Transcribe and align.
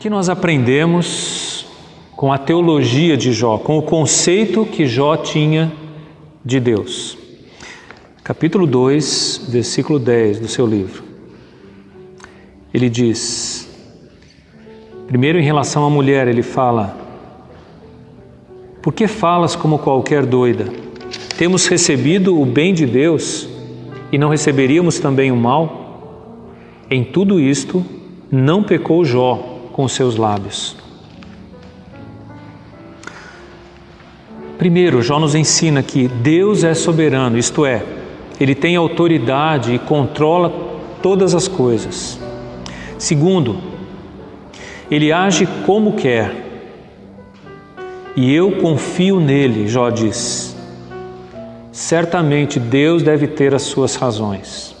que 0.00 0.08
nós 0.08 0.30
aprendemos 0.30 1.66
com 2.16 2.32
a 2.32 2.38
teologia 2.38 3.18
de 3.18 3.34
Jó, 3.34 3.58
com 3.58 3.76
o 3.76 3.82
conceito 3.82 4.64
que 4.64 4.86
Jó 4.86 5.14
tinha 5.14 5.70
de 6.42 6.58
Deus? 6.58 7.18
Capítulo 8.24 8.66
2, 8.66 9.48
versículo 9.50 9.98
10 9.98 10.40
do 10.40 10.48
seu 10.48 10.66
livro. 10.66 11.02
Ele 12.72 12.88
diz: 12.88 13.68
primeiro, 15.06 15.38
em 15.38 15.42
relação 15.42 15.84
à 15.84 15.90
mulher, 15.90 16.26
ele 16.28 16.42
fala: 16.42 16.96
Por 18.80 18.94
que 18.94 19.06
falas 19.06 19.54
como 19.54 19.78
qualquer 19.78 20.24
doida? 20.24 20.72
Temos 21.36 21.66
recebido 21.66 22.40
o 22.40 22.46
bem 22.46 22.72
de 22.72 22.86
Deus 22.86 23.46
e 24.10 24.16
não 24.16 24.30
receberíamos 24.30 24.98
também 24.98 25.30
o 25.30 25.36
mal? 25.36 26.46
Em 26.90 27.04
tudo 27.04 27.38
isto, 27.38 27.84
não 28.30 28.62
pecou 28.62 29.04
Jó 29.04 29.36
com 29.72 29.88
seus 29.88 30.16
lábios. 30.16 30.76
Primeiro, 34.56 35.02
Jó 35.02 35.18
nos 35.18 35.34
ensina 35.34 35.82
que 35.82 36.06
Deus 36.06 36.62
é 36.62 36.74
soberano, 36.74 37.38
isto 37.38 37.64
é, 37.64 37.82
ele 38.38 38.54
tem 38.54 38.76
autoridade 38.76 39.74
e 39.74 39.78
controla 39.78 40.52
todas 41.02 41.34
as 41.34 41.48
coisas. 41.48 42.20
Segundo, 42.98 43.58
ele 44.90 45.12
age 45.12 45.48
como 45.64 45.94
quer. 45.94 46.48
E 48.14 48.34
eu 48.34 48.52
confio 48.60 49.18
nele, 49.18 49.66
Jó 49.66 49.88
diz. 49.88 50.54
Certamente 51.72 52.60
Deus 52.60 53.02
deve 53.02 53.26
ter 53.26 53.54
as 53.54 53.62
suas 53.62 53.96
razões. 53.96 54.76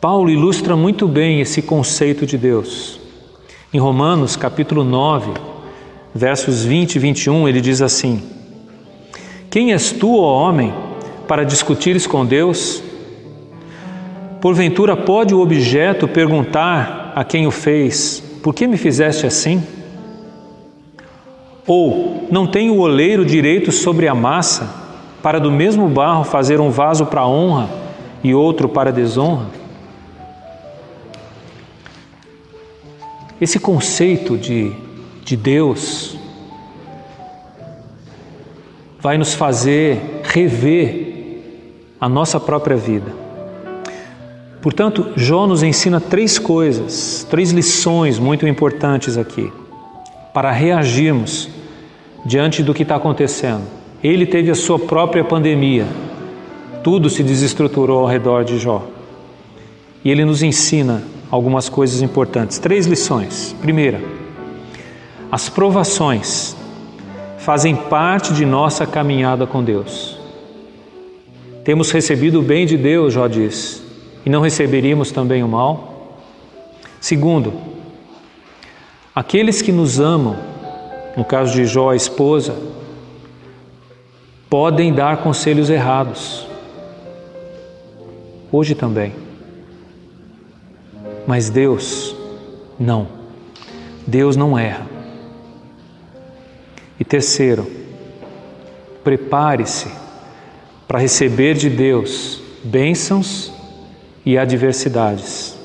Paulo 0.00 0.30
ilustra 0.30 0.74
muito 0.74 1.06
bem 1.06 1.42
esse 1.42 1.60
conceito 1.60 2.24
de 2.24 2.38
Deus. 2.38 2.98
Em 3.70 3.78
Romanos, 3.78 4.34
capítulo 4.34 4.82
9, 4.82 5.32
versos 6.14 6.64
20 6.64 6.94
e 6.94 6.98
21, 6.98 7.46
ele 7.46 7.60
diz 7.60 7.82
assim: 7.82 8.22
Quem 9.50 9.72
és 9.72 9.92
tu, 9.92 10.18
ó 10.18 10.40
homem, 10.40 10.72
para 11.28 11.44
discutires 11.44 12.06
com 12.06 12.24
Deus? 12.24 12.82
Porventura 14.40 14.96
pode 14.96 15.34
o 15.34 15.40
objeto 15.40 16.08
perguntar 16.08 17.12
a 17.14 17.22
quem 17.22 17.46
o 17.46 17.50
fez: 17.50 18.22
Por 18.42 18.54
que 18.54 18.66
me 18.66 18.78
fizeste 18.78 19.26
assim? 19.26 19.62
Ou 21.66 22.26
não 22.30 22.46
tem 22.46 22.70
o 22.70 22.78
oleiro 22.78 23.22
direito 23.22 23.70
sobre 23.70 24.08
a 24.08 24.14
massa, 24.14 24.66
para 25.22 25.38
do 25.38 25.52
mesmo 25.52 25.90
barro 25.90 26.24
fazer 26.24 26.58
um 26.58 26.70
vaso 26.70 27.04
para 27.04 27.26
honra 27.26 27.68
e 28.24 28.34
outro 28.34 28.66
para 28.66 28.90
desonra? 28.90 29.59
Esse 33.40 33.58
conceito 33.58 34.36
de, 34.36 34.72
de 35.24 35.36
Deus 35.36 36.16
vai 39.00 39.16
nos 39.16 39.32
fazer 39.32 40.20
rever 40.22 41.10
a 41.98 42.08
nossa 42.08 42.38
própria 42.38 42.76
vida. 42.76 43.12
Portanto, 44.60 45.12
Jó 45.16 45.46
nos 45.46 45.62
ensina 45.62 45.98
três 45.98 46.38
coisas, 46.38 47.26
três 47.30 47.50
lições 47.50 48.18
muito 48.18 48.46
importantes 48.46 49.16
aqui, 49.16 49.50
para 50.34 50.52
reagirmos 50.52 51.48
diante 52.26 52.62
do 52.62 52.74
que 52.74 52.82
está 52.82 52.96
acontecendo. 52.96 53.62
Ele 54.04 54.26
teve 54.26 54.50
a 54.50 54.54
sua 54.54 54.78
própria 54.78 55.24
pandemia, 55.24 55.86
tudo 56.84 57.08
se 57.08 57.22
desestruturou 57.22 58.00
ao 58.00 58.06
redor 58.06 58.44
de 58.44 58.58
Jó. 58.58 58.86
E 60.04 60.10
ele 60.10 60.26
nos 60.26 60.42
ensina 60.42 61.02
algumas 61.30 61.68
coisas 61.68 62.02
importantes. 62.02 62.58
Três 62.58 62.86
lições. 62.86 63.54
Primeira, 63.60 64.00
as 65.30 65.48
provações 65.48 66.56
fazem 67.38 67.76
parte 67.76 68.34
de 68.34 68.44
nossa 68.44 68.86
caminhada 68.86 69.46
com 69.46 69.62
Deus. 69.62 70.18
Temos 71.64 71.90
recebido 71.90 72.40
o 72.40 72.42
bem 72.42 72.66
de 72.66 72.76
Deus, 72.76 73.14
Jó 73.14 73.28
diz, 73.28 73.82
e 74.24 74.30
não 74.30 74.40
receberíamos 74.40 75.12
também 75.12 75.42
o 75.42 75.48
mal. 75.48 76.18
Segundo, 77.00 77.52
aqueles 79.14 79.62
que 79.62 79.70
nos 79.70 80.00
amam, 80.00 80.36
no 81.16 81.24
caso 81.24 81.52
de 81.52 81.64
Jó, 81.64 81.90
a 81.90 81.96
esposa, 81.96 82.56
podem 84.48 84.92
dar 84.92 85.18
conselhos 85.18 85.70
errados. 85.70 86.46
Hoje 88.50 88.74
também. 88.74 89.29
Mas 91.30 91.48
Deus, 91.48 92.12
não. 92.76 93.06
Deus 94.04 94.34
não 94.34 94.58
erra. 94.58 94.84
E 96.98 97.04
terceiro, 97.04 97.70
prepare-se 99.04 99.92
para 100.88 100.98
receber 100.98 101.54
de 101.54 101.70
Deus 101.70 102.42
bênçãos 102.64 103.52
e 104.26 104.36
adversidades. 104.36 105.56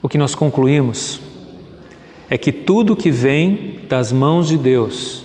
O 0.00 0.08
que 0.08 0.16
nós 0.16 0.36
concluímos 0.36 1.20
é 2.30 2.38
que 2.38 2.52
tudo 2.52 2.94
que 2.94 3.10
vem 3.10 3.80
das 3.88 4.12
mãos 4.12 4.46
de 4.46 4.56
Deus 4.56 5.24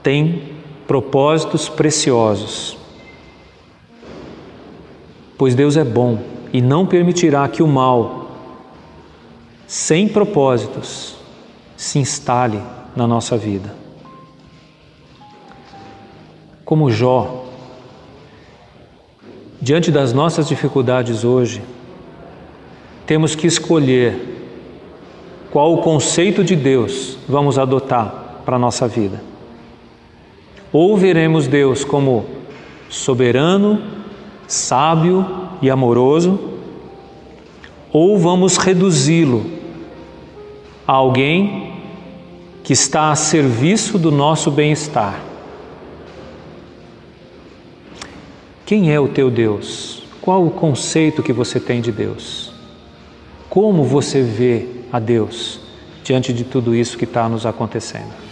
tem 0.00 0.52
propósitos 0.86 1.68
preciosos. 1.68 2.78
Pois 5.36 5.56
Deus 5.56 5.76
é 5.76 5.82
bom 5.82 6.35
e 6.52 6.60
não 6.60 6.86
permitirá 6.86 7.46
que 7.48 7.62
o 7.62 7.66
mal, 7.66 8.30
sem 9.66 10.08
propósitos, 10.08 11.16
se 11.76 11.98
instale 11.98 12.60
na 12.94 13.06
nossa 13.06 13.36
vida. 13.36 13.74
Como 16.64 16.90
Jó, 16.90 17.44
diante 19.60 19.90
das 19.90 20.12
nossas 20.12 20.48
dificuldades 20.48 21.24
hoje, 21.24 21.62
temos 23.06 23.34
que 23.34 23.46
escolher 23.46 24.34
qual 25.50 25.74
o 25.74 25.78
conceito 25.78 26.42
de 26.42 26.56
Deus 26.56 27.16
vamos 27.28 27.58
adotar 27.58 28.42
para 28.44 28.56
a 28.56 28.58
nossa 28.58 28.88
vida. 28.88 29.20
Ou 30.72 30.96
veremos 30.96 31.46
Deus 31.46 31.84
como 31.84 32.26
soberano, 32.88 33.80
sábio 34.46 35.45
e 35.62 35.70
amoroso, 35.70 36.38
ou 37.92 38.18
vamos 38.18 38.56
reduzi-lo 38.56 39.46
a 40.86 40.92
alguém 40.92 41.72
que 42.62 42.72
está 42.72 43.10
a 43.10 43.16
serviço 43.16 43.98
do 43.98 44.10
nosso 44.10 44.50
bem-estar. 44.50 45.20
Quem 48.66 48.92
é 48.92 48.98
o 48.98 49.08
teu 49.08 49.30
Deus? 49.30 50.02
Qual 50.20 50.44
o 50.44 50.50
conceito 50.50 51.22
que 51.22 51.32
você 51.32 51.60
tem 51.60 51.80
de 51.80 51.92
Deus? 51.92 52.52
Como 53.48 53.84
você 53.84 54.20
vê 54.20 54.66
a 54.92 54.98
Deus 54.98 55.60
diante 56.02 56.32
de 56.32 56.42
tudo 56.42 56.74
isso 56.74 56.98
que 56.98 57.04
está 57.04 57.28
nos 57.28 57.46
acontecendo? 57.46 58.25